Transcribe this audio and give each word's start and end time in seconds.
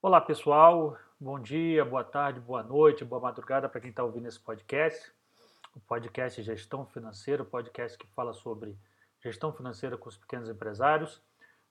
Olá 0.00 0.20
pessoal, 0.20 0.96
bom 1.18 1.40
dia, 1.40 1.84
boa 1.84 2.04
tarde, 2.04 2.38
boa 2.38 2.62
noite, 2.62 3.04
boa 3.04 3.20
madrugada 3.20 3.68
para 3.68 3.80
quem 3.80 3.90
está 3.90 4.04
ouvindo 4.04 4.28
esse 4.28 4.38
podcast. 4.38 5.12
O 5.74 5.80
podcast 5.80 6.40
Gestão 6.40 6.86
Financeira, 6.86 7.42
o 7.42 7.44
podcast 7.44 7.98
que 7.98 8.06
fala 8.14 8.32
sobre 8.32 8.78
gestão 9.20 9.52
financeira 9.52 9.96
com 9.96 10.08
os 10.08 10.16
pequenos 10.16 10.48
empresários. 10.48 11.20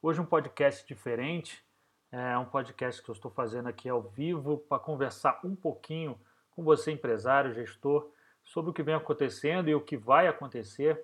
Hoje 0.02 0.20
um 0.20 0.26
podcast 0.26 0.86
diferente, 0.86 1.64
é 2.12 2.38
um 2.38 2.44
podcast 2.44 3.02
que 3.02 3.10
eu 3.10 3.14
estou 3.14 3.32
fazendo 3.32 3.70
aqui 3.70 3.88
ao 3.88 4.02
vivo 4.02 4.58
para 4.58 4.78
conversar 4.78 5.40
um 5.42 5.56
pouquinho 5.56 6.20
com 6.52 6.66
você, 6.66 6.92
empresário, 6.92 7.54
gestor, 7.54 8.12
sobre 8.44 8.72
o 8.72 8.74
que 8.74 8.84
vem 8.84 8.96
acontecendo 8.96 9.70
e 9.70 9.76
o 9.76 9.80
que 9.80 9.96
vai 9.96 10.28
acontecer 10.28 11.02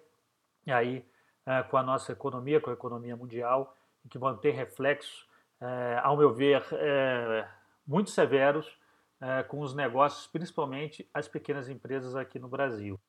aí 0.68 1.08
é, 1.46 1.64
com 1.64 1.78
a 1.78 1.84
nossa 1.84 2.12
economia, 2.12 2.60
com 2.60 2.70
a 2.70 2.74
economia 2.74 3.16
mundial, 3.16 3.78
que 4.10 4.18
vão 4.18 4.36
ter 4.36 4.52
reflexos 4.52 5.26
é, 5.64 6.02
ao 6.04 6.18
meu 6.18 6.34
ver, 6.34 6.61
é, 6.73 7.47
muito 7.88 8.10
severos 8.10 8.78
é, 9.21 9.43
com 9.43 9.61
os 9.61 9.74
negócios, 9.74 10.28
principalmente 10.28 11.10
as 11.14 11.28
pequenas 11.28 11.69
empresas 11.69 12.15
aqui 12.18 12.38
no 12.38 12.50
Brasil. 12.50 13.00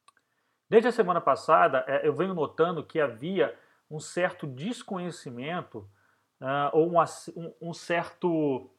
Desde 0.70 0.88
a 0.88 0.92
semana 0.92 1.20
passada, 1.20 1.84
eu 2.02 2.14
venho 2.14 2.32
notando 2.32 2.84
que 2.84 3.00
havia 3.00 3.54
um 3.90 3.98
certo 3.98 4.46
desconhecimento 4.46 5.88
é, 6.40 6.46
ou 6.72 6.92
um, 6.92 7.00
um, 7.36 7.54
um 7.60 7.74
certo 7.74 8.70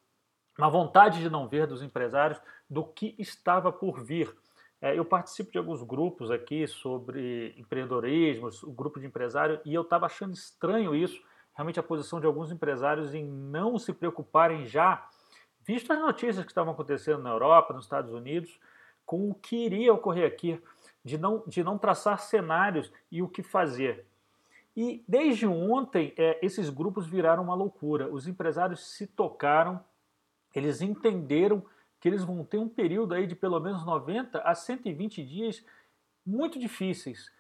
uma 0.58 0.70
vontade 0.70 1.20
de 1.20 1.30
não 1.30 1.50
ver 1.50 1.68
dos 1.68 1.84
empresários 1.84 2.42
do 2.70 2.86
que 2.86 3.14
estava 3.20 3.74
por 3.74 4.02
vir. 4.02 4.34
Eu 4.82 5.04
participo 5.04 5.52
de 5.52 5.58
alguns 5.58 5.84
grupos 5.84 6.32
aqui 6.32 6.66
sobre 6.66 7.54
empreendedorismo, 7.58 8.48
o 8.64 8.72
grupo 8.72 8.98
de 8.98 9.06
empresário, 9.06 9.60
e 9.66 9.74
eu 9.74 9.82
estava 9.82 10.06
achando 10.06 10.34
estranho 10.34 10.96
isso, 10.96 11.22
realmente 11.56 11.80
a 11.80 11.84
posição 11.84 12.20
de 12.20 12.28
alguns 12.28 12.52
empresários 12.52 13.14
em 13.14 13.24
não 13.24 13.80
se 13.80 13.94
preocuparem 13.94 14.66
já, 14.66 15.08
visto 15.66 15.92
as 15.92 16.00
notícias 16.00 16.44
que 16.46 16.52
estavam 16.52 16.74
acontecendo 16.74 17.24
na 17.24 17.32
Europa, 17.32 17.74
nos 17.74 17.86
Estados 17.86 18.14
Unidos, 18.14 18.60
com 19.06 19.30
o 19.30 19.34
que 19.34 19.56
iria 19.56 19.94
ocorrer 19.94 20.28
aqui, 20.28 20.62
de 21.04 21.18
não, 21.18 21.44
de 21.48 21.64
não 21.64 21.78
traçar 21.78 22.20
cenários 22.20 22.92
e 23.12 23.22
o 23.22 23.30
que 23.30 23.42
fazer. 23.42 24.06
E 24.76 25.04
desde 25.08 25.48
ontem, 25.48 26.14
é, 26.18 26.38
esses 26.46 26.70
grupos 26.70 27.08
viraram 27.08 27.44
uma 27.44 27.56
loucura. 27.56 28.12
Os 28.12 28.28
empresários 28.28 28.86
se 28.88 29.08
tocaram, 29.08 29.80
eles 30.54 30.82
entenderam 30.82 31.64
que 32.00 32.10
eles 32.10 32.24
vão 32.24 32.44
ter 32.44 32.58
um 32.58 32.68
período 32.68 33.14
aí 33.14 33.26
de 33.26 33.36
pelo 33.36 33.60
menos 33.60 33.86
90 33.86 34.40
a 34.40 34.54
120 34.54 35.24
dias 35.24 35.64
muito 36.26 36.60
difíceis 36.60 37.32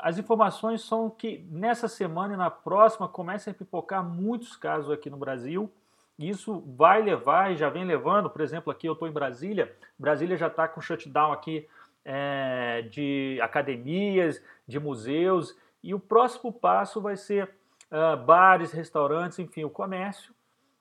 as 0.00 0.16
informações 0.16 0.82
são 0.82 1.10
que 1.10 1.46
nessa 1.50 1.86
semana 1.86 2.34
e 2.34 2.36
na 2.36 2.50
próxima 2.50 3.06
começam 3.06 3.50
a 3.50 3.54
pipocar 3.54 4.02
muitos 4.02 4.56
casos 4.56 4.90
aqui 4.90 5.10
no 5.10 5.18
Brasil. 5.18 5.70
Isso 6.18 6.62
vai 6.74 7.02
levar 7.02 7.52
e 7.52 7.56
já 7.56 7.68
vem 7.68 7.84
levando, 7.84 8.30
por 8.30 8.40
exemplo, 8.40 8.72
aqui 8.72 8.88
eu 8.88 8.94
estou 8.94 9.06
em 9.06 9.12
Brasília, 9.12 9.76
Brasília 9.98 10.36
já 10.36 10.46
está 10.46 10.66
com 10.66 10.80
shutdown 10.80 11.30
aqui 11.30 11.68
é, 12.06 12.82
de 12.90 13.38
academias, 13.42 14.42
de 14.66 14.80
museus, 14.80 15.54
e 15.82 15.92
o 15.92 16.00
próximo 16.00 16.50
passo 16.50 17.00
vai 17.00 17.16
ser 17.16 17.50
uh, 17.90 18.16
bares, 18.24 18.72
restaurantes, 18.72 19.38
enfim, 19.38 19.64
o 19.64 19.70
comércio. 19.70 20.34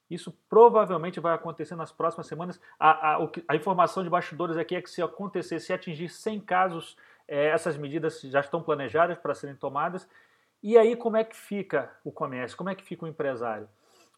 Isso 0.10 0.32
provavelmente 0.48 1.20
vai 1.20 1.34
acontecer 1.34 1.76
nas 1.76 1.92
próximas 1.92 2.28
semanas. 2.28 2.62
A, 2.80 3.16
a, 3.16 3.30
a 3.48 3.56
informação 3.56 4.04
de 4.04 4.10
bastidores 4.10 4.56
aqui 4.56 4.76
é 4.76 4.82
que 4.82 4.90
se 4.90 5.02
acontecer, 5.02 5.60
se 5.60 5.74
atingir 5.74 6.10
100 6.10 6.40
casos 6.42 6.96
é, 7.28 7.48
essas 7.48 7.78
medidas 7.78 8.22
já 8.22 8.40
estão 8.40 8.62
planejadas 8.62 9.18
para 9.18 9.34
serem 9.34 9.56
tomadas. 9.56 10.08
E 10.62 10.78
aí, 10.78 10.96
como 10.96 11.18
é 11.18 11.24
que 11.24 11.36
fica 11.36 11.92
o 12.04 12.12
comércio? 12.12 12.58
Como 12.58 12.70
é 12.70 12.76
que 12.76 12.84
fica 12.84 13.06
o 13.06 13.08
empresário? 13.08 13.70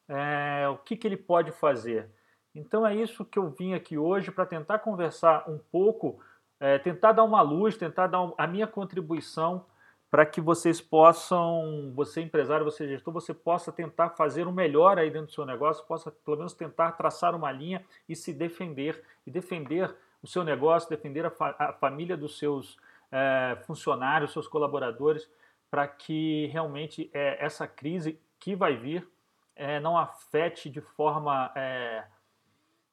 É, 0.08 0.67
o 0.69 0.77
que, 0.77 0.95
que 0.95 1.08
ele 1.08 1.17
pode 1.17 1.52
fazer? 1.52 2.09
Então, 2.55 2.86
é 2.88 2.95
isso 2.95 3.25
que 3.25 3.38
eu 3.38 3.49
vim 3.49 3.73
aqui 3.73 3.97
hoje 3.97 4.31
para 4.31 4.45
tentar 4.45 4.80
conversar 4.80 5.49
um 5.49 5.59
pouco, 5.72 6.19
é, 6.59 6.80
tentar 6.80 7.11
dar 7.11 7.23
uma 7.23 7.41
luz, 7.41 7.77
tentar 7.77 8.08
dar 8.08 8.23
um, 8.23 8.33
a 8.37 8.48
minha 8.48 8.65
contribuição 8.65 9.65
para 10.10 10.26
que 10.26 10.39
vocês 10.39 10.80
possam, 10.80 11.92
você 11.93 12.21
empresário, 12.21 12.64
você 12.64 12.87
gestor, 12.87 13.14
você 13.14 13.33
possa 13.33 13.71
tentar 13.71 14.11
fazer 14.11 14.48
o 14.48 14.54
melhor 14.54 14.98
aí 14.98 15.11
dentro 15.11 15.27
do 15.27 15.33
seu 15.33 15.45
negócio, 15.45 15.86
possa 15.86 16.10
pelo 16.10 16.37
menos 16.37 16.54
tentar 16.54 16.93
traçar 16.93 17.36
uma 17.36 17.52
linha 17.52 17.83
e 18.08 18.15
se 18.15 18.33
defender, 18.33 19.04
e 19.26 19.31
defender 19.31 19.93
o 20.23 20.27
seu 20.27 20.43
negócio, 20.43 20.89
defender 20.89 21.26
a, 21.26 21.30
fa 21.30 21.55
a 21.60 21.73
família 21.73 22.15
dos 22.15 22.39
seus 22.39 22.77
é, 23.11 23.57
funcionários, 23.65 24.33
seus 24.33 24.47
colaboradores, 24.47 25.29
para 25.69 25.87
que 25.87 26.47
realmente 26.47 27.09
é, 27.13 27.43
essa 27.43 27.67
crise 27.67 28.19
que 28.39 28.55
vai 28.55 28.75
vir 28.75 29.07
é, 29.55 29.79
não 29.79 29.97
afete 29.97 30.69
de 30.69 30.81
forma 30.81 31.51
é, 31.55 32.05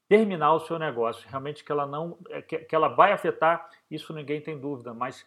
terminal 0.09 0.57
o 0.57 0.61
seu 0.61 0.79
negócio. 0.79 1.29
Realmente 1.29 1.65
que 1.65 1.71
ela 1.71 1.87
não, 1.87 2.19
é, 2.31 2.43
que, 2.43 2.59
que 2.59 2.75
ela 2.75 2.89
vai 2.89 3.13
afetar, 3.13 3.69
isso 3.91 4.13
ninguém 4.13 4.41
tem 4.41 4.59
dúvida, 4.59 4.95
mas 4.95 5.27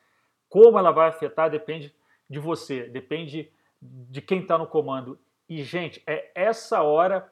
como 0.49 0.77
ela 0.79 0.91
vai 0.91 1.09
afetar 1.09 1.49
depende 1.49 1.93
de 2.29 2.39
você, 2.39 2.87
depende 2.89 3.51
de 3.81 4.21
quem 4.21 4.41
está 4.41 4.57
no 4.57 4.67
comando. 4.67 5.19
E, 5.47 5.63
gente, 5.63 6.03
é 6.05 6.31
essa 6.35 6.81
hora 6.81 7.31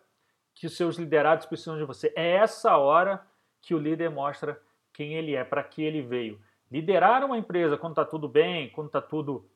que 0.53 0.67
os 0.67 0.77
seus 0.77 0.97
liderados 0.97 1.45
precisam 1.45 1.77
de 1.77 1.83
você. 1.83 2.13
É 2.15 2.35
essa 2.35 2.77
hora 2.77 3.25
que 3.61 3.75
o 3.75 3.79
líder 3.79 4.09
mostra 4.09 4.61
quem 4.93 5.15
ele 5.15 5.35
é, 5.35 5.43
para 5.43 5.63
que 5.63 5.83
ele 5.83 6.01
veio. 6.01 6.39
Liderar 6.75 7.23
uma 7.23 7.37
empresa 7.37 7.77
quando 7.77 7.93
está 7.93 8.03
tudo 8.03 8.27
bem, 8.27 8.69
quando 8.71 8.87
está 8.87 9.01
tudo 9.01 9.49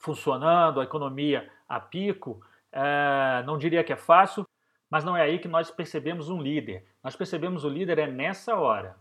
funcionando, 0.00 0.80
a 0.80 0.84
economia 0.84 1.52
a 1.68 1.78
pico, 1.78 2.40
é, 2.72 3.42
não 3.44 3.58
diria 3.58 3.84
que 3.84 3.92
é 3.92 3.96
fácil, 3.96 4.48
mas 4.88 5.04
não 5.04 5.14
é 5.14 5.20
aí 5.20 5.38
que 5.38 5.48
nós 5.48 5.70
percebemos 5.70 6.30
um 6.30 6.40
líder. 6.40 6.86
Nós 7.04 7.14
percebemos 7.14 7.62
o 7.62 7.68
líder 7.68 7.98
é 7.98 8.06
nessa 8.06 8.56
hora. 8.56 8.96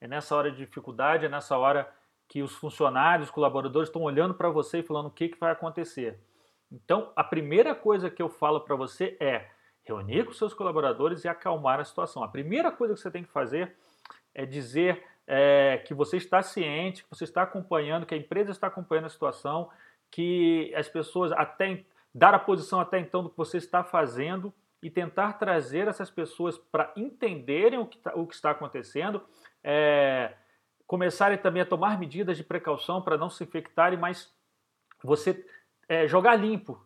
É 0.00 0.08
nessa 0.08 0.34
hora 0.34 0.50
de 0.50 0.56
dificuldade, 0.56 1.24
é 1.24 1.28
nessa 1.28 1.56
hora 1.56 1.88
que 2.26 2.42
os 2.42 2.56
funcionários, 2.56 3.28
os 3.28 3.32
colaboradores 3.32 3.88
estão 3.88 4.02
olhando 4.02 4.34
para 4.34 4.50
você 4.50 4.80
e 4.80 4.82
falando 4.82 5.06
o 5.06 5.10
que, 5.12 5.28
que 5.28 5.38
vai 5.38 5.52
acontecer. 5.52 6.18
Então, 6.72 7.12
a 7.14 7.22
primeira 7.22 7.72
coisa 7.72 8.10
que 8.10 8.20
eu 8.20 8.28
falo 8.28 8.62
para 8.62 8.74
você 8.74 9.16
é 9.20 9.48
reunir 9.84 10.24
com 10.24 10.32
seus 10.32 10.52
colaboradores 10.52 11.22
e 11.22 11.28
acalmar 11.28 11.78
a 11.78 11.84
situação. 11.84 12.24
A 12.24 12.28
primeira 12.28 12.72
coisa 12.72 12.94
que 12.94 13.00
você 13.00 13.12
tem 13.12 13.22
que 13.22 13.30
fazer 13.30 13.76
é 14.34 14.44
dizer 14.44 15.04
é, 15.26 15.82
que 15.86 15.94
você 15.94 16.16
está 16.16 16.42
ciente, 16.42 17.04
que 17.04 17.10
você 17.10 17.24
está 17.24 17.42
acompanhando, 17.42 18.06
que 18.06 18.14
a 18.14 18.18
empresa 18.18 18.50
está 18.50 18.66
acompanhando 18.66 19.06
a 19.06 19.10
situação, 19.10 19.70
que 20.10 20.72
as 20.74 20.88
pessoas 20.88 21.32
até 21.32 21.84
dar 22.14 22.34
a 22.34 22.38
posição 22.38 22.80
até 22.80 22.98
então 22.98 23.22
do 23.22 23.30
que 23.30 23.36
você 23.36 23.56
está 23.56 23.82
fazendo 23.82 24.52
e 24.82 24.90
tentar 24.90 25.34
trazer 25.34 25.88
essas 25.88 26.10
pessoas 26.10 26.58
para 26.58 26.92
entenderem 26.96 27.78
o 27.78 27.86
que, 27.86 27.98
tá, 27.98 28.12
o 28.14 28.26
que, 28.26 28.34
está 28.34 28.50
acontecendo, 28.50 29.22
é, 29.62 30.34
começarem 30.86 31.38
também 31.38 31.62
a 31.62 31.66
tomar 31.66 31.98
medidas 31.98 32.36
de 32.36 32.44
precaução 32.44 33.00
para 33.00 33.16
não 33.16 33.30
se 33.30 33.44
infectarem, 33.44 33.98
mas 33.98 34.30
você 35.02 35.46
é, 35.88 36.06
jogar 36.06 36.34
limpo, 36.34 36.84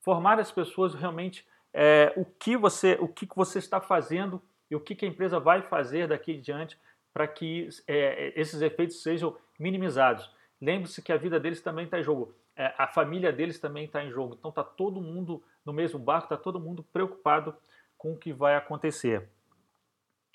formar 0.00 0.38
as 0.38 0.50
pessoas 0.50 0.94
realmente 0.94 1.46
é, 1.72 2.12
o 2.16 2.24
que 2.24 2.56
você 2.56 2.98
o 3.00 3.06
que 3.06 3.26
você 3.34 3.58
está 3.58 3.80
fazendo 3.80 4.42
e 4.70 4.74
o 4.74 4.80
que, 4.80 4.94
que 4.94 5.04
a 5.04 5.08
empresa 5.08 5.38
vai 5.38 5.62
fazer 5.62 6.08
daqui 6.08 6.32
em 6.32 6.40
diante 6.40 6.78
para 7.18 7.26
que 7.26 7.68
é, 7.88 8.32
esses 8.40 8.62
efeitos 8.62 9.02
sejam 9.02 9.36
minimizados. 9.58 10.30
Lembre-se 10.60 11.02
que 11.02 11.12
a 11.12 11.16
vida 11.16 11.40
deles 11.40 11.60
também 11.60 11.84
está 11.84 11.98
em 11.98 12.02
jogo, 12.04 12.32
é, 12.54 12.72
a 12.78 12.86
família 12.86 13.32
deles 13.32 13.58
também 13.58 13.86
está 13.86 14.04
em 14.04 14.08
jogo. 14.12 14.36
Então 14.38 14.50
está 14.50 14.62
todo 14.62 15.00
mundo 15.00 15.42
no 15.66 15.72
mesmo 15.72 15.98
barco, 15.98 16.26
está 16.26 16.36
todo 16.36 16.60
mundo 16.60 16.84
preocupado 16.92 17.56
com 17.96 18.12
o 18.12 18.16
que 18.16 18.32
vai 18.32 18.54
acontecer. 18.54 19.28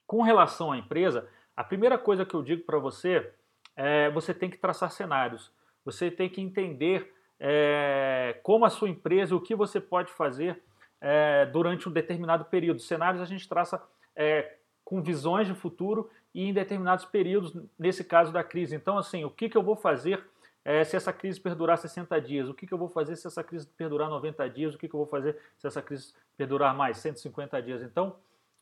Com 0.06 0.24
relação 0.24 0.74
à 0.74 0.78
empresa, 0.78 1.26
a 1.56 1.64
primeira 1.64 1.98
coisa 1.98 2.26
que 2.26 2.34
eu 2.34 2.44
digo 2.44 2.66
para 2.66 2.80
você 2.80 3.32
é 3.78 4.10
você 4.10 4.34
tem 4.34 4.50
que 4.50 4.58
traçar 4.58 4.92
cenários. 4.92 5.54
Você 5.86 6.12
tem 6.12 6.28
que 6.28 6.42
entender 6.42 7.14
é, 7.40 8.42
como 8.44 8.66
a 8.66 8.70
sua 8.70 8.90
empresa, 8.90 9.34
o 9.34 9.40
que 9.40 9.56
você 9.56 9.80
pode 9.80 10.12
fazer 10.12 10.62
é, 11.00 11.46
durante 11.46 11.88
um 11.88 11.94
determinado 11.94 12.44
período. 12.44 12.82
Cenários 12.82 13.22
a 13.22 13.26
gente 13.26 13.48
traça 13.48 13.82
é, 14.14 14.58
com 14.84 15.02
visões 15.02 15.48
de 15.48 15.54
futuro 15.54 16.10
e 16.34 16.50
em 16.50 16.54
determinados 16.54 17.06
períodos, 17.06 17.56
nesse 17.78 18.04
caso 18.04 18.32
da 18.32 18.44
crise. 18.44 18.76
Então, 18.76 18.98
assim, 18.98 19.24
o 19.24 19.30
que, 19.30 19.48
que 19.48 19.58
eu 19.58 19.64
vou 19.64 19.76
fazer 19.76 20.26
é, 20.66 20.84
se 20.84 20.96
essa 20.96 21.12
crise 21.12 21.40
perdurar 21.40 21.78
60 21.78 22.20
dias? 22.22 22.50
O 22.50 22.54
que, 22.54 22.66
que 22.66 22.74
eu 22.74 22.78
vou 22.78 22.90
fazer 22.90 23.16
se 23.16 23.28
essa 23.28 23.44
crise 23.44 23.68
perdurar 23.68 24.10
90 24.10 24.50
dias? 24.50 24.74
O 24.74 24.78
que, 24.78 24.88
que 24.88 24.94
eu 24.94 25.00
vou 25.00 25.08
fazer 25.08 25.38
se 25.58 25.68
essa 25.68 25.82
crise 25.82 26.14
perdurar 26.38 26.76
mais 26.76 26.98
150 26.98 27.62
dias? 27.62 27.84
Então, 27.84 28.16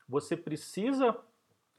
você 0.08 0.36
precisa, 0.36 1.16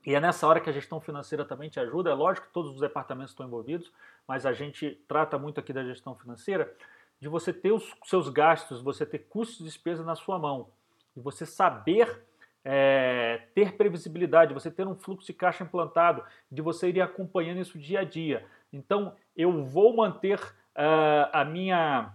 e 0.05 0.15
é 0.15 0.19
nessa 0.19 0.47
hora 0.47 0.59
que 0.59 0.69
a 0.69 0.73
gestão 0.73 0.99
financeira 0.99 1.45
também 1.45 1.69
te 1.69 1.79
ajuda, 1.79 2.09
é 2.09 2.13
lógico 2.13 2.47
que 2.47 2.53
todos 2.53 2.73
os 2.73 2.79
departamentos 2.79 3.31
estão 3.31 3.45
envolvidos, 3.45 3.91
mas 4.27 4.45
a 4.45 4.53
gente 4.53 5.03
trata 5.07 5.37
muito 5.37 5.59
aqui 5.59 5.73
da 5.73 5.83
gestão 5.83 6.15
financeira, 6.15 6.73
de 7.19 7.27
você 7.27 7.53
ter 7.53 7.71
os 7.71 7.93
seus 8.05 8.29
gastos, 8.29 8.81
você 8.81 9.05
ter 9.05 9.19
custos 9.19 9.59
e 9.61 9.63
despesas 9.63 10.05
na 10.05 10.15
sua 10.15 10.39
mão, 10.39 10.69
e 11.15 11.19
você 11.19 11.45
saber 11.45 12.23
é, 12.65 13.41
ter 13.53 13.73
previsibilidade, 13.73 14.53
você 14.53 14.71
ter 14.71 14.87
um 14.87 14.95
fluxo 14.95 15.27
de 15.27 15.33
caixa 15.33 15.63
implantado, 15.63 16.23
de 16.51 16.61
você 16.61 16.89
ir 16.89 17.01
acompanhando 17.01 17.59
isso 17.59 17.77
dia 17.77 18.01
a 18.01 18.03
dia. 18.03 18.45
Então, 18.71 19.15
eu 19.35 19.63
vou 19.63 19.95
manter 19.95 20.39
uh, 20.39 21.29
a 21.31 21.43
minha, 21.43 22.13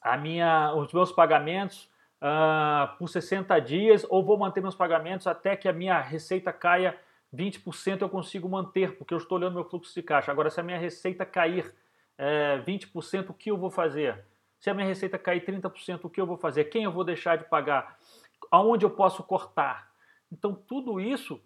a 0.00 0.16
minha, 0.16 0.74
os 0.74 0.92
meus 0.92 1.12
pagamentos 1.12 1.90
uh, 2.22 2.96
por 2.98 3.08
60 3.08 3.58
dias 3.60 4.06
ou 4.08 4.24
vou 4.24 4.38
manter 4.38 4.60
meus 4.60 4.74
pagamentos 4.74 5.26
até 5.26 5.56
que 5.56 5.68
a 5.68 5.72
minha 5.72 6.00
receita 6.00 6.52
caia 6.52 6.98
20% 7.34 8.02
eu 8.02 8.08
consigo 8.08 8.48
manter, 8.48 8.96
porque 8.96 9.12
eu 9.12 9.18
estou 9.18 9.36
olhando 9.36 9.54
meu 9.54 9.64
fluxo 9.64 9.92
de 9.94 10.02
caixa. 10.02 10.30
Agora, 10.30 10.48
se 10.48 10.60
a 10.60 10.62
minha 10.62 10.78
receita 10.78 11.26
cair 11.26 11.74
é, 12.16 12.58
20%, 12.66 13.30
o 13.30 13.34
que 13.34 13.50
eu 13.50 13.56
vou 13.56 13.70
fazer? 13.70 14.24
Se 14.58 14.70
a 14.70 14.74
minha 14.74 14.86
receita 14.86 15.18
cair 15.18 15.44
30%, 15.44 16.00
o 16.04 16.08
que 16.08 16.20
eu 16.20 16.26
vou 16.26 16.36
fazer? 16.36 16.64
Quem 16.64 16.84
eu 16.84 16.92
vou 16.92 17.04
deixar 17.04 17.36
de 17.36 17.44
pagar? 17.44 17.98
Aonde 18.56 18.86
eu 18.86 18.90
posso 18.90 19.22
cortar? 19.22 19.92
Então, 20.32 20.54
tudo 20.54 20.98
isso 20.98 21.38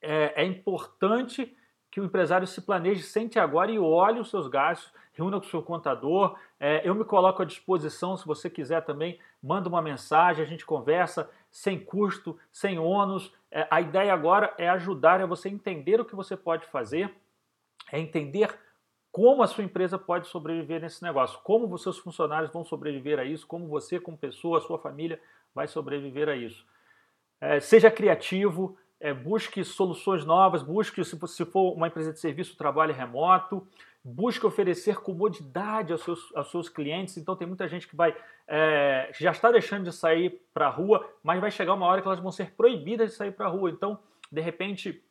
é, 0.00 0.42
é 0.42 0.44
importante 0.44 1.54
que 1.90 2.00
o 2.00 2.04
empresário 2.04 2.46
se 2.46 2.62
planeje, 2.62 3.02
sente 3.02 3.38
agora 3.38 3.70
e 3.70 3.78
olhe 3.78 4.18
os 4.18 4.30
seus 4.30 4.48
gastos, 4.48 4.90
reúna 5.12 5.38
com 5.38 5.46
o 5.46 5.50
seu 5.50 5.62
contador. 5.62 6.36
É, 6.58 6.80
eu 6.82 6.94
me 6.94 7.04
coloco 7.04 7.42
à 7.42 7.44
disposição, 7.44 8.16
se 8.16 8.26
você 8.26 8.48
quiser 8.48 8.80
também, 8.84 9.20
manda 9.42 9.68
uma 9.68 9.82
mensagem, 9.82 10.42
a 10.42 10.48
gente 10.48 10.64
conversa 10.64 11.30
sem 11.50 11.78
custo, 11.78 12.38
sem 12.50 12.78
ônus. 12.78 13.32
É, 13.50 13.68
a 13.70 13.82
ideia 13.82 14.12
agora 14.14 14.54
é 14.56 14.68
ajudar 14.70 15.20
a 15.20 15.26
você 15.26 15.50
entender 15.50 16.00
o 16.00 16.06
que 16.06 16.16
você 16.16 16.36
pode 16.36 16.66
fazer, 16.66 17.14
é 17.92 18.00
entender 18.00 18.58
como 19.14 19.44
a 19.44 19.46
sua 19.46 19.62
empresa 19.62 19.96
pode 19.96 20.26
sobreviver 20.26 20.80
nesse 20.80 21.00
negócio, 21.00 21.38
como 21.44 21.72
os 21.72 21.84
seus 21.84 21.98
funcionários 21.98 22.52
vão 22.52 22.64
sobreviver 22.64 23.20
a 23.20 23.24
isso, 23.24 23.46
como 23.46 23.68
você, 23.68 24.00
como 24.00 24.18
pessoa, 24.18 24.58
a 24.58 24.60
sua 24.60 24.76
família 24.76 25.20
vai 25.54 25.68
sobreviver 25.68 26.28
a 26.28 26.34
isso. 26.34 26.66
É, 27.40 27.60
seja 27.60 27.92
criativo, 27.92 28.76
é, 28.98 29.14
busque 29.14 29.62
soluções 29.62 30.24
novas, 30.24 30.64
busque, 30.64 31.04
se, 31.04 31.16
se 31.28 31.44
for 31.44 31.74
uma 31.74 31.86
empresa 31.86 32.12
de 32.12 32.18
serviço, 32.18 32.56
trabalhe 32.56 32.92
remoto, 32.92 33.64
busque 34.02 34.44
oferecer 34.44 34.96
comodidade 34.96 35.92
aos 35.92 36.02
seus, 36.02 36.34
aos 36.34 36.50
seus 36.50 36.68
clientes. 36.68 37.16
Então, 37.16 37.36
tem 37.36 37.46
muita 37.46 37.68
gente 37.68 37.86
que 37.86 37.94
vai 37.94 38.16
é, 38.48 39.10
já 39.16 39.30
está 39.30 39.52
deixando 39.52 39.84
de 39.84 39.92
sair 39.92 40.42
para 40.52 40.66
a 40.66 40.70
rua, 40.70 41.08
mas 41.22 41.40
vai 41.40 41.52
chegar 41.52 41.74
uma 41.74 41.86
hora 41.86 42.02
que 42.02 42.08
elas 42.08 42.18
vão 42.18 42.32
ser 42.32 42.50
proibidas 42.56 43.12
de 43.12 43.16
sair 43.16 43.30
para 43.30 43.46
a 43.46 43.48
rua. 43.48 43.70
Então, 43.70 43.96
de 44.32 44.40
repente, 44.40 45.04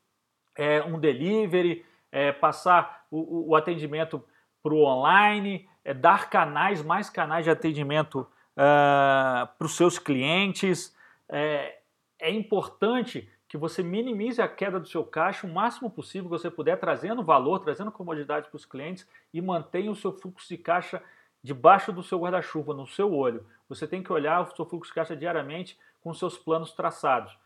é, 0.57 0.83
um 0.83 0.99
delivery, 0.99 1.85
é, 2.13 2.31
passar 2.31 3.02
o, 3.17 3.49
o 3.49 3.55
atendimento 3.55 4.23
para 4.61 4.73
o 4.73 4.85
online, 4.85 5.67
é, 5.83 5.93
dar 5.93 6.29
canais, 6.29 6.81
mais 6.81 7.09
canais 7.09 7.43
de 7.43 7.51
atendimento 7.51 8.21
uh, 8.21 8.27
ah, 8.57 9.53
para 9.57 9.65
os 9.65 9.75
seus 9.75 9.99
clientes. 9.99 10.95
É, 11.29 11.79
é 12.19 12.31
importante 12.31 13.29
que 13.47 13.57
você 13.57 13.83
minimize 13.83 14.41
a 14.41 14.47
queda 14.47 14.79
do 14.79 14.87
seu 14.87 15.03
caixa 15.03 15.45
o 15.45 15.53
máximo 15.53 15.91
possível 15.91 16.29
que 16.29 16.37
você 16.37 16.49
puder, 16.49 16.79
trazendo 16.79 17.23
valor, 17.23 17.59
trazendo 17.59 17.91
comodidade 17.91 18.47
para 18.47 18.57
os 18.57 18.65
clientes 18.65 19.07
e 19.33 19.41
mantenha 19.41 19.91
o 19.91 19.95
seu 19.95 20.11
fluxo 20.11 20.47
de 20.47 20.57
caixa 20.57 21.03
debaixo 21.43 21.91
do 21.91 22.01
seu 22.01 22.19
guarda-chuva, 22.19 22.73
no 22.73 22.87
seu 22.87 23.13
olho. 23.13 23.45
Você 23.67 23.85
tem 23.85 24.01
que 24.01 24.11
olhar 24.11 24.41
o 24.41 24.55
seu 24.55 24.65
fluxo 24.65 24.89
de 24.89 24.95
caixa 24.95 25.15
diariamente 25.15 25.77
com 26.01 26.13
seus 26.13 26.37
planos 26.37 26.71
traçados. 26.71 27.37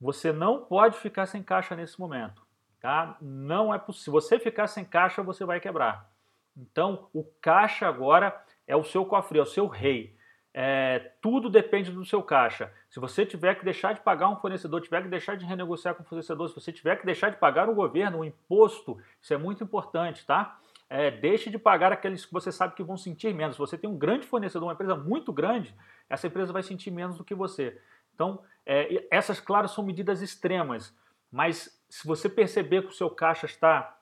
Você 0.00 0.32
não 0.32 0.64
pode 0.64 0.98
ficar 0.98 1.26
sem 1.26 1.42
caixa 1.42 1.74
nesse 1.74 1.98
momento, 1.98 2.42
tá? 2.80 3.16
Não 3.20 3.74
é 3.74 3.78
possível. 3.78 4.20
Se 4.20 4.28
você 4.28 4.38
ficar 4.38 4.66
sem 4.66 4.84
caixa, 4.84 5.22
você 5.22 5.44
vai 5.44 5.60
quebrar. 5.60 6.10
Então, 6.56 7.08
o 7.12 7.24
caixa 7.40 7.86
agora 7.86 8.44
é 8.66 8.76
o 8.76 8.84
seu 8.84 9.04
cofre, 9.04 9.38
é 9.38 9.42
o 9.42 9.46
seu 9.46 9.66
rei. 9.66 10.16
É, 10.52 11.12
tudo 11.20 11.48
depende 11.48 11.92
do 11.92 12.04
seu 12.04 12.22
caixa. 12.22 12.72
Se 12.90 12.98
você 12.98 13.24
tiver 13.24 13.54
que 13.54 13.64
deixar 13.64 13.92
de 13.92 14.00
pagar 14.00 14.28
um 14.28 14.36
fornecedor, 14.36 14.80
tiver 14.80 15.02
que 15.02 15.08
deixar 15.08 15.36
de 15.36 15.44
renegociar 15.44 15.94
com 15.94 16.02
o 16.02 16.06
fornecedor, 16.06 16.48
se 16.48 16.54
você 16.54 16.72
tiver 16.72 16.96
que 16.96 17.06
deixar 17.06 17.30
de 17.30 17.36
pagar 17.36 17.68
o 17.68 17.74
governo, 17.74 18.18
o 18.18 18.24
imposto, 18.24 18.98
isso 19.20 19.32
é 19.32 19.36
muito 19.36 19.62
importante, 19.62 20.26
tá? 20.26 20.58
É, 20.90 21.10
deixe 21.10 21.50
de 21.50 21.58
pagar 21.58 21.92
aqueles 21.92 22.24
que 22.24 22.32
você 22.32 22.50
sabe 22.50 22.74
que 22.74 22.82
vão 22.82 22.96
sentir 22.96 23.32
menos. 23.34 23.56
Se 23.56 23.60
você 23.60 23.76
tem 23.78 23.88
um 23.88 23.96
grande 23.96 24.26
fornecedor, 24.26 24.66
uma 24.66 24.72
empresa 24.72 24.96
muito 24.96 25.32
grande, 25.32 25.74
essa 26.08 26.26
empresa 26.26 26.52
vai 26.52 26.62
sentir 26.62 26.90
menos 26.90 27.18
do 27.18 27.24
que 27.24 27.34
você. 27.34 27.80
Então, 28.14 28.42
é, 28.66 29.06
essas, 29.10 29.38
claro, 29.38 29.68
são 29.68 29.84
medidas 29.84 30.22
extremas, 30.22 30.96
mas 31.30 31.77
se 31.88 32.06
você 32.06 32.28
perceber 32.28 32.82
que 32.82 32.88
o 32.88 32.92
seu 32.92 33.10
caixa 33.10 33.46
está 33.46 33.98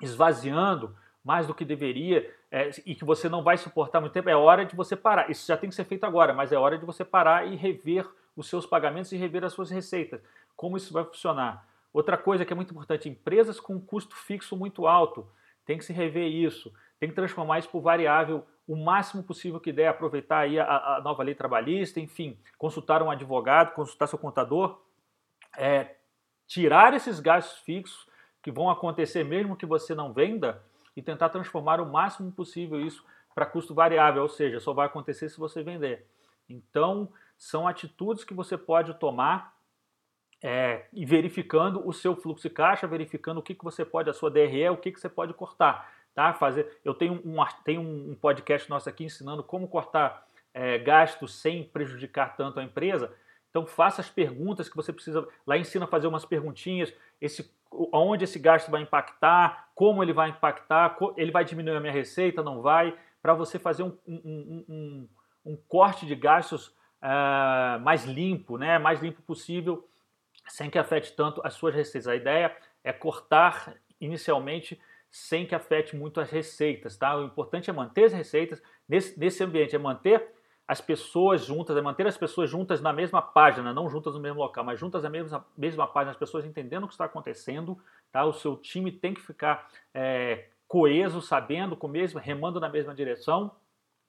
esvaziando, 0.00 0.96
mais 1.22 1.46
do 1.46 1.54
que 1.54 1.64
deveria 1.64 2.34
é, 2.50 2.70
e 2.86 2.94
que 2.94 3.04
você 3.04 3.28
não 3.28 3.42
vai 3.42 3.56
suportar 3.56 4.00
muito 4.00 4.12
tempo, 4.12 4.28
é 4.28 4.36
hora 4.36 4.64
de 4.64 4.74
você 4.74 4.96
parar. 4.96 5.30
Isso 5.30 5.46
já 5.46 5.56
tem 5.56 5.68
que 5.68 5.76
ser 5.76 5.84
feito 5.84 6.04
agora, 6.04 6.32
mas 6.32 6.50
é 6.50 6.56
hora 6.56 6.78
de 6.78 6.84
você 6.84 7.04
parar 7.04 7.46
e 7.46 7.56
rever 7.56 8.08
os 8.34 8.48
seus 8.48 8.64
pagamentos 8.66 9.12
e 9.12 9.16
rever 9.16 9.44
as 9.44 9.52
suas 9.52 9.70
receitas. 9.70 10.20
Como 10.56 10.76
isso 10.76 10.92
vai 10.92 11.04
funcionar? 11.04 11.68
Outra 11.92 12.16
coisa 12.16 12.44
que 12.44 12.52
é 12.52 12.56
muito 12.56 12.70
importante: 12.70 13.08
empresas 13.08 13.60
com 13.60 13.78
custo 13.80 14.16
fixo 14.16 14.56
muito 14.56 14.86
alto, 14.86 15.28
tem 15.64 15.76
que 15.76 15.84
se 15.84 15.92
rever 15.92 16.28
isso, 16.28 16.72
tem 16.98 17.08
que 17.08 17.14
transformar 17.14 17.58
isso 17.58 17.68
por 17.68 17.80
variável 17.80 18.46
o 18.66 18.76
máximo 18.76 19.22
possível 19.24 19.58
que 19.58 19.72
der, 19.72 19.88
aproveitar 19.88 20.38
aí 20.38 20.56
a, 20.56 20.64
a 20.64 21.00
nova 21.02 21.24
lei 21.24 21.34
trabalhista, 21.34 21.98
enfim, 21.98 22.38
consultar 22.56 23.02
um 23.02 23.10
advogado, 23.10 23.74
consultar 23.74 24.06
seu 24.06 24.16
contador, 24.18 24.80
é, 25.58 25.96
tirar 26.50 26.92
esses 26.94 27.20
gastos 27.20 27.60
fixos 27.60 28.08
que 28.42 28.50
vão 28.50 28.68
acontecer 28.68 29.22
mesmo 29.22 29.54
que 29.54 29.64
você 29.64 29.94
não 29.94 30.12
venda 30.12 30.60
e 30.96 31.00
tentar 31.00 31.28
transformar 31.28 31.80
o 31.80 31.86
máximo 31.86 32.32
possível 32.32 32.80
isso 32.80 33.04
para 33.32 33.46
custo 33.46 33.72
variável, 33.72 34.22
ou 34.22 34.28
seja, 34.28 34.58
só 34.58 34.72
vai 34.72 34.86
acontecer 34.86 35.28
se 35.28 35.38
você 35.38 35.62
vender. 35.62 36.04
Então, 36.48 37.08
são 37.38 37.68
atitudes 37.68 38.24
que 38.24 38.34
você 38.34 38.58
pode 38.58 38.92
tomar 38.94 39.54
é, 40.42 40.86
e 40.92 41.06
verificando 41.06 41.86
o 41.86 41.92
seu 41.92 42.16
fluxo 42.16 42.48
de 42.48 42.52
caixa, 42.52 42.84
verificando 42.88 43.38
o 43.38 43.42
que, 43.42 43.54
que 43.54 43.62
você 43.62 43.84
pode, 43.84 44.10
a 44.10 44.12
sua 44.12 44.28
DRE, 44.28 44.70
o 44.70 44.76
que, 44.76 44.90
que 44.90 44.98
você 44.98 45.08
pode 45.08 45.32
cortar. 45.32 45.88
Tá? 46.12 46.34
Fazer, 46.34 46.80
eu 46.84 46.94
tenho 46.94 47.12
um, 47.24 47.36
tenho 47.62 47.80
um 47.80 48.16
podcast 48.20 48.68
nosso 48.68 48.88
aqui 48.88 49.04
ensinando 49.04 49.44
como 49.44 49.68
cortar 49.68 50.26
é, 50.52 50.78
gastos 50.78 51.32
sem 51.32 51.62
prejudicar 51.62 52.34
tanto 52.34 52.58
a 52.58 52.64
empresa. 52.64 53.14
Então 53.50 53.66
faça 53.66 54.00
as 54.00 54.08
perguntas 54.08 54.68
que 54.68 54.76
você 54.76 54.92
precisa. 54.92 55.26
Lá 55.46 55.58
ensina 55.58 55.84
a 55.84 55.88
fazer 55.88 56.06
umas 56.06 56.24
perguntinhas, 56.24 56.94
esse, 57.20 57.52
onde 57.92 58.24
esse 58.24 58.38
gasto 58.38 58.70
vai 58.70 58.82
impactar, 58.82 59.68
como 59.74 60.02
ele 60.02 60.12
vai 60.12 60.30
impactar, 60.30 60.96
ele 61.16 61.30
vai 61.30 61.44
diminuir 61.44 61.76
a 61.76 61.80
minha 61.80 61.92
receita, 61.92 62.42
não 62.42 62.62
vai, 62.62 62.96
para 63.20 63.34
você 63.34 63.58
fazer 63.58 63.82
um, 63.82 63.96
um, 64.06 64.64
um, 64.68 65.08
um, 65.44 65.56
corte 65.68 66.06
de 66.06 66.14
gastos 66.14 66.68
uh, 67.02 67.80
mais 67.82 68.04
limpo, 68.04 68.56
né? 68.56 68.78
mais 68.78 69.00
limpo 69.00 69.20
possível, 69.22 69.86
sem 70.48 70.70
que 70.70 70.78
afete 70.78 71.12
tanto 71.12 71.40
as 71.44 71.54
suas 71.54 71.74
receitas. 71.74 72.08
A 72.08 72.16
ideia 72.16 72.56
é 72.84 72.92
cortar 72.92 73.74
inicialmente 74.00 74.80
sem 75.10 75.44
que 75.44 75.54
afete 75.54 75.96
muito 75.96 76.20
as 76.20 76.30
receitas. 76.30 76.96
Tá? 76.96 77.16
O 77.16 77.24
importante 77.24 77.68
é 77.68 77.72
manter 77.72 78.04
as 78.04 78.12
receitas 78.12 78.62
nesse, 78.88 79.18
nesse 79.18 79.42
ambiente, 79.42 79.74
é 79.74 79.78
manter 79.78 80.34
as 80.70 80.80
pessoas 80.80 81.44
juntas, 81.44 81.76
é 81.76 81.82
manter 81.82 82.06
as 82.06 82.16
pessoas 82.16 82.48
juntas 82.48 82.80
na 82.80 82.92
mesma 82.92 83.20
página, 83.20 83.74
não 83.74 83.90
juntas 83.90 84.14
no 84.14 84.20
mesmo 84.20 84.38
local, 84.38 84.62
mas 84.62 84.78
juntas 84.78 85.02
na 85.02 85.10
mesma, 85.10 85.44
mesma 85.58 85.84
página, 85.84 86.12
as 86.12 86.16
pessoas 86.16 86.46
entendendo 86.46 86.84
o 86.84 86.86
que 86.86 86.94
está 86.94 87.06
acontecendo, 87.06 87.76
tá? 88.12 88.24
O 88.24 88.32
seu 88.32 88.56
time 88.56 88.92
tem 88.92 89.12
que 89.12 89.20
ficar 89.20 89.68
é, 89.92 90.44
coeso, 90.68 91.20
sabendo, 91.20 91.76
com 91.76 91.88
mesmo, 91.88 92.20
remando 92.20 92.60
na 92.60 92.68
mesma 92.68 92.94
direção. 92.94 93.50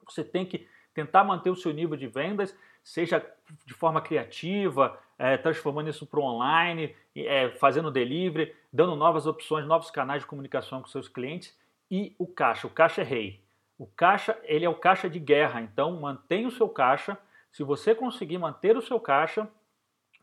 Você 0.06 0.24
tem 0.24 0.46
que 0.46 0.68
tentar 0.94 1.24
manter 1.24 1.50
o 1.50 1.56
seu 1.56 1.74
nível 1.74 1.98
de 1.98 2.06
vendas, 2.06 2.56
seja 2.84 3.26
de 3.66 3.74
forma 3.74 4.00
criativa, 4.00 5.00
é, 5.18 5.38
transformando 5.38 5.90
isso 5.90 6.06
para 6.06 6.20
online, 6.20 6.96
é, 7.16 7.50
fazendo 7.54 7.90
delivery, 7.90 8.56
dando 8.72 8.96
novas 8.96 9.26
opções, 9.26 9.66
novos 9.66 9.90
canais 9.90 10.22
de 10.22 10.28
comunicação 10.28 10.80
com 10.80 10.88
seus 10.88 11.08
clientes 11.08 11.58
e 11.90 12.16
o 12.20 12.28
caixa. 12.28 12.68
O 12.68 12.70
caixa 12.70 13.02
é 13.02 13.04
rei. 13.04 13.42
O 13.82 13.88
caixa, 13.88 14.38
ele 14.44 14.64
é 14.64 14.70
o 14.70 14.76
caixa 14.76 15.10
de 15.10 15.18
guerra, 15.18 15.60
então 15.60 16.00
mantenha 16.00 16.48
o 16.48 16.52
seu 16.52 16.70
caixa. 16.70 17.18
Se 17.52 17.64
você 17.64 17.96
conseguir 17.96 18.38
manter 18.38 18.78
o 18.78 18.82
seu 18.82 19.00
caixa, 19.00 19.50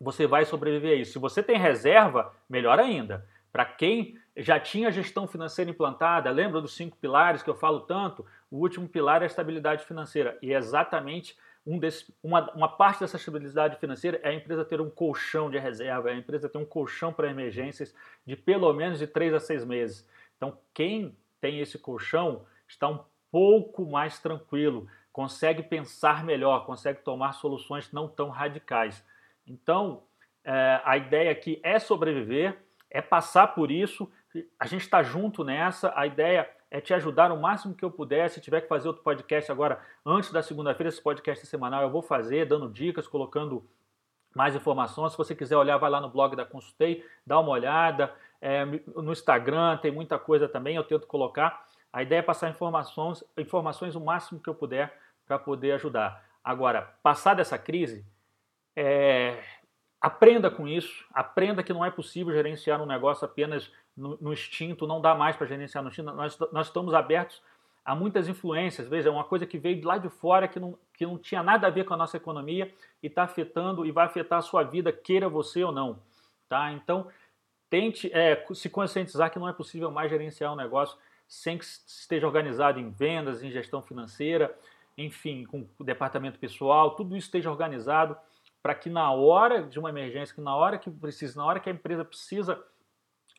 você 0.01 0.29
vai 0.29 0.45
sobreviver 0.45 0.93
a 0.93 1.01
isso. 1.01 1.15
Se 1.15 1.19
você 1.19 1.43
tem 1.43 1.59
reserva, 1.59 2.33
melhor 2.49 2.79
ainda. 2.79 3.27
Para 3.51 3.65
quem 3.65 4.17
já 4.37 4.61
tinha 4.61 4.93
gestão 4.93 5.27
financeira 5.27 5.73
implantada, 5.73 6.31
lembra 6.31 6.61
dos 6.61 6.77
cinco 6.77 6.97
pilares 6.99 7.43
que 7.43 7.51
eu 7.51 7.57
falo 7.57 7.81
tanto? 7.81 8.25
O 8.49 8.59
último 8.59 8.89
pilar 8.89 9.23
é 9.23 9.25
a 9.25 9.27
estabilidade 9.27 9.85
financeira. 9.85 10.39
E 10.41 10.55
é 10.55 10.57
exatamente 10.57 11.37
um 11.67 11.81
desse, 11.81 12.15
uma, 12.23 12.49
uma 12.55 12.69
parte 12.69 13.01
dessa 13.01 13.17
estabilidade 13.17 13.77
financeira 13.81 14.21
é 14.23 14.29
a 14.29 14.35
empresa 14.35 14.65
ter 14.65 14.81
um 14.81 14.89
colchão 14.89 15.51
de 15.51 15.59
reserva, 15.59 16.11
é 16.11 16.13
a 16.13 16.17
empresa 16.17 16.49
ter 16.49 16.59
um 16.59 16.65
colchão 16.65 17.13
para 17.13 17.29
emergências 17.29 17.93
de 18.25 18.37
pelo 18.37 18.73
menos 18.73 19.01
de 19.01 19.09
três 19.09 19.35
a 19.35 19.41
seis 19.41 19.65
meses. 19.65 20.09
Então, 20.37 20.57
quem 20.73 21.19
tem 21.41 21.59
esse 21.59 21.77
colchão 21.77 22.47
está 22.69 22.89
um 22.89 23.01
pouco 23.31 23.87
mais 23.87 24.19
tranquilo, 24.19 24.87
consegue 25.13 25.63
pensar 25.63 26.25
melhor, 26.25 26.65
consegue 26.65 27.01
tomar 27.01 27.33
soluções 27.33 27.93
não 27.93 28.09
tão 28.09 28.29
radicais. 28.29 29.05
Então, 29.47 30.03
é, 30.45 30.81
a 30.85 30.97
ideia 30.97 31.31
aqui 31.31 31.61
é 31.63 31.79
sobreviver, 31.79 32.59
é 32.91 33.03
passar 33.03 33.49
por 33.49 33.71
isso. 33.71 34.11
A 34.59 34.67
gente 34.67 34.83
está 34.83 35.03
junto 35.03 35.45
nessa. 35.45 35.93
A 35.97 36.07
ideia 36.07 36.49
é 36.71 36.81
te 36.81 36.93
ajudar 36.95 37.33
o 37.33 37.41
máximo 37.41 37.75
que 37.75 37.85
eu 37.85 37.91
puder. 37.91 38.29
Se 38.31 38.41
tiver 38.41 38.61
que 38.61 38.69
fazer 38.69 38.89
outro 38.89 39.03
podcast 39.03 39.51
agora, 39.51 39.81
antes 40.05 40.31
da 40.31 40.43
segunda-feira, 40.43 40.89
esse 40.89 41.03
podcast 41.03 41.47
semanal 41.47 41.83
eu 41.83 41.91
vou 41.91 42.03
fazer, 42.03 42.47
dando 42.47 42.71
dicas, 42.71 43.07
colocando 43.07 43.65
mais 44.35 44.55
informações. 44.55 45.13
Se 45.13 45.19
você 45.19 45.35
quiser 45.35 45.57
olhar, 45.57 45.79
vai 45.79 45.91
lá 45.91 46.01
no 46.01 46.09
blog 46.09 46.37
da 46.37 46.45
Consultei, 46.45 47.05
dá 47.27 47.39
uma 47.41 47.51
olhada. 47.51 48.13
É, 48.41 48.65
no 48.65 49.13
Instagram 49.13 49.79
tem 49.79 49.91
muita 49.91 50.19
coisa 50.19 50.49
também, 50.49 50.77
eu 50.77 50.85
tento 50.85 51.07
colocar. 51.07 51.67
A 51.93 52.03
ideia 52.03 52.21
é 52.21 52.23
passar 52.23 52.51
informações, 52.51 53.25
informações 53.37 53.95
o 53.95 54.01
máximo 54.01 54.41
que 54.41 54.49
eu 54.49 54.55
puder 54.55 54.97
para 55.27 55.39
poder 55.39 55.73
ajudar. 55.73 56.25
Agora, 56.45 56.95
passada 57.03 57.41
essa 57.41 57.59
crise, 57.59 58.05
é, 58.77 59.43
aprenda 60.01 60.51
com 60.51 60.69
isso, 60.69 61.05
aprenda 61.13 61.63
que 61.63 61.73
não 61.73 61.85
é 61.85 61.91
possível 61.91 62.33
gerenciar 62.33 62.81
um 62.81 62.87
negócio 62.87 63.25
apenas 63.25 63.71
no, 63.97 64.17
no 64.21 64.33
instinto, 64.33 64.87
não 64.87 65.01
dá 65.01 65.15
mais 65.15 65.37
para 65.37 65.47
gerenciar 65.47 65.83
no 65.83 65.91
instinto. 65.91 66.13
Nós, 66.13 66.39
nós 66.53 66.67
estamos 66.69 66.95
abertos 66.95 67.43
a 67.85 67.95
muitas 67.95 68.29
influências. 68.29 68.87
Veja, 68.87 69.09
é 69.09 69.13
uma 69.13 69.25
coisa 69.25 69.47
que 69.47 69.59
veio 69.59 69.85
lá 69.85 69.99
de 69.99 70.09
fora, 70.09 70.47
que 70.47 70.61
não, 70.61 70.79
que 70.95 71.07
não 71.07 71.19
tinha 71.19 71.43
nada 71.43 71.67
a 71.67 71.71
ver 71.71 71.85
com 71.85 71.95
a 71.95 71.97
nossa 71.97 72.17
economia 72.17 72.73
e 73.03 73.07
está 73.07 73.23
afetando 73.23 73.85
e 73.87 73.91
vai 73.91 74.05
afetar 74.05 74.39
a 74.39 74.43
sua 74.43 74.63
vida, 74.63 74.93
queira 74.93 75.29
você 75.29 75.65
ou 75.65 75.73
não. 75.73 75.99
Tá? 76.49 76.71
Então, 76.73 77.09
tente 77.69 78.13
é, 78.13 78.47
se 78.55 78.69
conscientizar 78.71 79.31
que 79.31 79.39
não 79.39 79.49
é 79.49 79.53
possível 79.53 79.91
mais 79.91 80.11
gerenciar 80.11 80.53
um 80.53 80.57
negócio 80.57 80.99
sem 81.29 81.59
que 81.59 81.65
esteja 81.65 82.27
organizado 82.27 82.81
em 82.81 82.91
vendas, 82.91 83.43
em 83.43 83.51
gestão 83.51 83.83
financeira, 83.83 84.57
enfim, 84.97 85.45
com 85.45 85.69
o 85.79 85.85
departamento 85.85 86.39
pessoal, 86.39 86.97
tudo 86.97 87.17
isso 87.17 87.27
esteja 87.27 87.51
organizado 87.51 88.17
para 88.63 88.75
que 88.75 88.91
na 88.91 89.13
hora 89.13 89.63
de 89.63 89.79
uma 89.79 89.91
emergência, 89.91 90.35
que 90.35 90.41
na 90.41 90.57
hora 90.57 90.79
que 90.79 90.91
precisa, 90.91 91.39
na 91.39 91.47
hora 91.47 91.61
que 91.61 91.69
a 91.69 91.73
empresa 91.73 92.05
precisa 92.05 92.61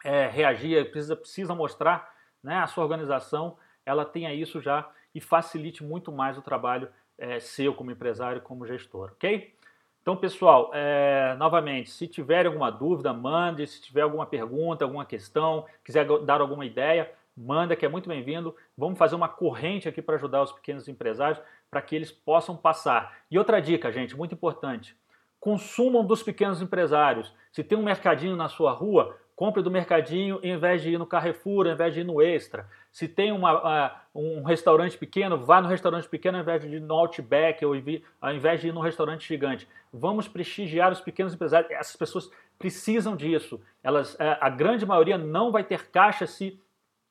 é, 0.04 0.28
reagir, 0.28 0.90
precisa, 0.92 1.16
precisa 1.16 1.56
mostrar 1.56 2.14
né, 2.42 2.58
a 2.60 2.68
sua 2.68 2.84
organização, 2.84 3.58
ela 3.86 4.06
tenha 4.06 4.34
isso 4.34 4.62
já 4.62 4.90
e 5.14 5.20
facilite 5.20 5.84
muito 5.84 6.12
mais 6.12 6.38
o 6.38 6.42
trabalho 6.42 6.88
é, 7.18 7.40
seu 7.40 7.74
como 7.74 7.92
empresário, 7.92 8.42
como 8.42 8.66
gestor, 8.66 9.12
ok? 9.12 9.54
Então, 10.02 10.16
pessoal, 10.16 10.72
é, 10.74 11.36
novamente, 11.38 11.90
se 11.90 12.08
tiver 12.08 12.46
alguma 12.46 12.72
dúvida, 12.72 13.12
mande. 13.14 13.68
Se 13.68 13.82
tiver 13.82 14.02
alguma 14.02 14.26
pergunta, 14.26 14.86
alguma 14.86 15.06
questão, 15.06 15.66
quiser 15.84 16.08
dar 16.24 16.42
alguma 16.42 16.66
ideia, 16.66 17.12
manda, 17.40 17.76
que 17.76 17.86
é 17.86 17.90
muito 17.90 18.10
bem-vindo. 18.10 18.54
Vamos 18.78 19.00
fazer 19.00 19.16
uma 19.16 19.30
corrente 19.30 19.88
aqui 19.88 20.02
para 20.02 20.16
ajudar 20.16 20.44
os 20.44 20.52
pequenos 20.52 20.88
empresários, 20.90 21.42
para 21.72 21.82
que 21.82 21.96
eles 21.96 22.12
possam 22.12 22.58
passar. 22.58 23.18
E 23.32 23.40
outra 23.40 23.62
dica, 23.62 23.92
gente, 23.92 24.16
muito 24.16 24.36
importante: 24.36 24.96
consumam 25.40 26.06
dos 26.06 26.22
pequenos 26.22 26.62
empresários. 26.62 27.34
Se 27.52 27.64
tem 27.64 27.78
um 27.78 27.84
mercadinho 27.84 28.36
na 28.36 28.50
sua 28.50 28.72
rua, 28.74 29.18
compre 29.40 29.64
do 29.64 29.72
mercadinho 29.72 30.38
em 30.44 30.58
vez 30.58 30.82
de 30.82 30.90
ir 30.92 30.98
no 30.98 31.06
Carrefour, 31.06 31.66
em 31.66 31.74
vez 31.74 31.94
de 31.94 32.02
ir 32.02 32.04
no 32.04 32.22
Extra. 32.22 32.68
Se 32.92 33.08
tem 33.08 33.32
uma, 33.32 33.88
uh, 33.88 33.92
um 34.14 34.44
restaurante 34.44 34.98
pequeno, 34.98 35.38
vá 35.38 35.62
no 35.62 35.70
restaurante 35.70 36.10
pequeno 36.10 36.38
ao 36.38 36.44
invés 36.44 36.62
de 36.62 36.76
ir 36.76 36.82
no 36.82 36.94
Outback 36.94 37.64
ou 37.64 37.74
ao 38.20 38.34
invés 38.34 38.60
de 38.60 38.68
ir 38.68 38.74
no 38.74 38.82
restaurante 38.82 39.26
gigante. 39.26 39.66
Vamos 39.94 40.28
prestigiar 40.28 40.92
os 40.92 41.00
pequenos 41.00 41.34
empresários. 41.34 41.72
Essas 41.72 41.96
pessoas 41.96 42.30
precisam 42.58 43.16
disso. 43.16 43.62
Elas, 43.82 44.14
uh, 44.16 44.38
a 44.42 44.50
grande 44.50 44.86
maioria 44.86 45.18
não 45.18 45.54
vai 45.54 45.64
ter 45.64 45.90
caixa 45.90 46.28
se, 46.28 46.60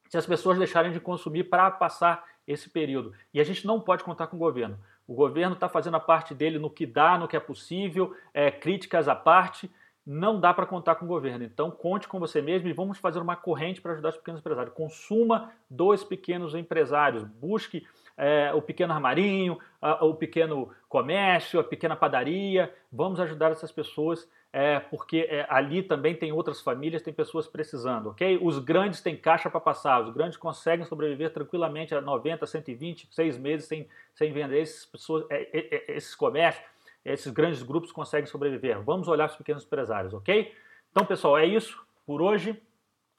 se 0.08 0.16
as 0.16 0.26
pessoas 0.26 0.58
deixarem 0.58 0.92
de 0.92 1.00
consumir 1.00 1.44
para 1.44 1.70
passar 1.70 2.24
esse 2.46 2.68
período. 2.70 3.12
E 3.32 3.40
a 3.40 3.44
gente 3.44 3.66
não 3.66 3.80
pode 3.80 4.02
contar 4.02 4.26
com 4.26 4.36
o 4.36 4.40
governo. 4.40 4.78
O 5.06 5.14
governo 5.14 5.54
está 5.54 5.68
fazendo 5.68 5.96
a 5.96 6.00
parte 6.00 6.34
dele 6.34 6.58
no 6.58 6.70
que 6.70 6.86
dá, 6.86 7.18
no 7.18 7.28
que 7.28 7.36
é 7.36 7.40
possível, 7.40 8.14
é, 8.32 8.50
críticas 8.50 9.08
à 9.08 9.14
parte, 9.14 9.70
não 10.04 10.40
dá 10.40 10.54
para 10.54 10.64
contar 10.64 10.94
com 10.94 11.04
o 11.04 11.08
governo. 11.08 11.44
Então, 11.44 11.70
conte 11.70 12.08
com 12.08 12.18
você 12.18 12.40
mesmo 12.40 12.66
e 12.66 12.72
vamos 12.72 12.96
fazer 12.96 13.18
uma 13.18 13.36
corrente 13.36 13.80
para 13.80 13.92
ajudar 13.92 14.08
os 14.08 14.16
pequenos 14.16 14.40
empresários. 14.40 14.74
Consuma 14.74 15.52
dos 15.68 16.02
pequenos 16.02 16.54
empresários. 16.54 17.24
Busque 17.24 17.86
é, 18.16 18.50
o 18.54 18.62
pequeno 18.62 18.94
armarinho, 18.94 19.58
a, 19.80 20.04
o 20.04 20.14
pequeno 20.14 20.70
comércio, 20.88 21.60
a 21.60 21.64
pequena 21.64 21.94
padaria. 21.94 22.74
Vamos 22.90 23.20
ajudar 23.20 23.52
essas 23.52 23.70
pessoas, 23.70 24.26
é, 24.52 24.80
porque 24.80 25.26
é, 25.28 25.46
ali 25.48 25.82
também 25.82 26.14
tem 26.14 26.32
outras 26.32 26.60
famílias, 26.60 27.02
tem 27.02 27.12
pessoas 27.12 27.46
precisando, 27.46 28.10
ok? 28.10 28.38
Os 28.40 28.58
grandes 28.58 29.00
têm 29.00 29.16
caixa 29.16 29.50
para 29.50 29.60
passar, 29.60 30.02
os 30.02 30.12
grandes 30.14 30.38
conseguem 30.38 30.86
sobreviver 30.86 31.32
tranquilamente 31.32 31.94
a 31.94 32.00
90, 32.00 32.46
120, 32.46 33.08
seis 33.10 33.36
meses 33.36 33.66
sem, 33.66 33.86
sem 34.14 34.32
vender. 34.32 34.62
Essas 34.62 34.86
pessoas, 34.86 35.26
é, 35.30 35.48
é, 35.52 35.74
é, 35.74 35.96
esses 35.96 36.14
comércios 36.14 36.64
esses 37.04 37.32
grandes 37.32 37.62
grupos 37.62 37.92
conseguem 37.92 38.26
sobreviver. 38.26 38.80
Vamos 38.82 39.08
olhar 39.08 39.26
os 39.26 39.36
pequenos 39.36 39.64
empresários, 39.64 40.12
ok? 40.12 40.54
Então, 40.90 41.06
pessoal, 41.06 41.38
é 41.38 41.46
isso 41.46 41.80
por 42.06 42.20
hoje. 42.20 42.60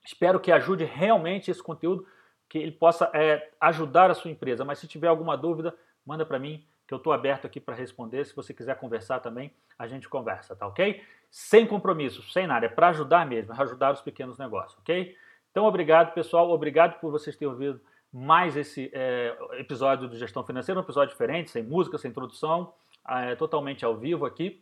Espero 0.05 0.39
que 0.39 0.51
ajude 0.51 0.83
realmente 0.83 1.49
esse 1.51 1.61
conteúdo, 1.61 2.05
que 2.47 2.57
ele 2.57 2.71
possa 2.71 3.09
é, 3.13 3.49
ajudar 3.59 4.09
a 4.09 4.13
sua 4.13 4.31
empresa. 4.31 4.65
Mas 4.65 4.79
se 4.79 4.87
tiver 4.87 5.07
alguma 5.07 5.37
dúvida, 5.37 5.75
manda 6.05 6.25
para 6.25 6.39
mim, 6.39 6.63
que 6.89 6.93
eu 6.93 6.97
estou 6.97 7.13
aberto 7.13 7.45
aqui 7.45 7.59
para 7.59 7.75
responder. 7.75 8.25
Se 8.25 8.35
você 8.35 8.51
quiser 8.51 8.75
conversar 8.79 9.19
também, 9.19 9.53
a 9.77 9.85
gente 9.85 10.09
conversa, 10.09 10.55
tá 10.55 10.65
ok? 10.65 11.03
Sem 11.29 11.67
compromisso, 11.67 12.23
sem 12.31 12.47
nada, 12.47 12.65
é 12.65 12.69
para 12.69 12.87
ajudar 12.87 13.27
mesmo, 13.27 13.53
é 13.53 13.61
ajudar 13.61 13.93
os 13.93 14.01
pequenos 14.01 14.39
negócios, 14.39 14.75
ok? 14.79 15.15
Então, 15.51 15.65
obrigado, 15.65 16.15
pessoal. 16.15 16.49
Obrigado 16.49 16.99
por 16.99 17.11
vocês 17.11 17.35
terem 17.35 17.53
ouvido 17.53 17.79
mais 18.11 18.57
esse 18.57 18.89
é, 18.91 19.37
episódio 19.59 20.07
do 20.07 20.17
Gestão 20.17 20.43
Financeira, 20.43 20.79
um 20.79 20.83
episódio 20.83 21.11
diferente, 21.11 21.51
sem 21.51 21.61
música, 21.61 21.95
sem 21.99 22.09
introdução 22.09 22.73
é, 23.07 23.35
totalmente 23.35 23.85
ao 23.85 23.95
vivo 23.95 24.25
aqui. 24.25 24.59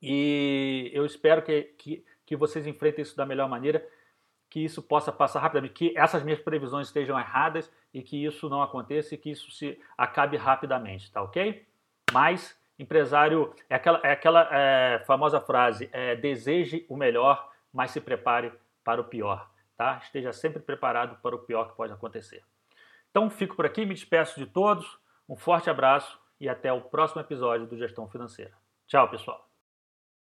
E 0.00 0.92
eu 0.94 1.04
espero 1.04 1.42
que, 1.42 1.74
que, 1.76 2.04
que 2.24 2.36
vocês 2.36 2.68
enfrentem 2.68 3.02
isso 3.02 3.16
da 3.16 3.26
melhor 3.26 3.48
maneira, 3.48 3.84
que 4.52 4.62
isso 4.62 4.82
possa 4.82 5.10
passar 5.10 5.40
rapidamente, 5.40 5.72
que 5.72 5.96
essas 5.96 6.22
minhas 6.22 6.38
previsões 6.38 6.88
estejam 6.88 7.18
erradas 7.18 7.72
e 7.92 8.02
que 8.02 8.22
isso 8.22 8.50
não 8.50 8.60
aconteça 8.60 9.14
e 9.14 9.18
que 9.18 9.30
isso 9.30 9.50
se 9.50 9.80
acabe 9.96 10.36
rapidamente, 10.36 11.10
tá 11.10 11.22
ok? 11.22 11.66
Mas 12.12 12.54
empresário 12.78 13.54
é 13.70 13.76
aquela, 13.76 14.00
é 14.04 14.12
aquela 14.12 14.48
é, 14.52 15.02
famosa 15.06 15.40
frase: 15.40 15.88
é, 15.90 16.16
deseje 16.16 16.84
o 16.86 16.98
melhor, 16.98 17.50
mas 17.72 17.92
se 17.92 18.00
prepare 18.00 18.52
para 18.84 19.00
o 19.00 19.04
pior, 19.04 19.50
tá? 19.74 19.98
Esteja 20.02 20.34
sempre 20.34 20.60
preparado 20.60 21.16
para 21.22 21.34
o 21.34 21.38
pior 21.38 21.70
que 21.70 21.76
pode 21.76 21.94
acontecer. 21.94 22.44
Então 23.10 23.30
fico 23.30 23.56
por 23.56 23.64
aqui, 23.64 23.86
me 23.86 23.94
despeço 23.94 24.38
de 24.38 24.44
todos, 24.44 24.98
um 25.26 25.34
forte 25.34 25.70
abraço 25.70 26.20
e 26.38 26.46
até 26.46 26.70
o 26.70 26.82
próximo 26.82 27.22
episódio 27.22 27.66
do 27.66 27.78
Gestão 27.78 28.06
Financeira. 28.06 28.52
Tchau, 28.86 29.08
pessoal! 29.08 29.51